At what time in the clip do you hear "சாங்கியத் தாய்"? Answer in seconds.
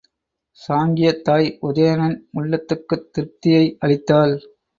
0.61-1.49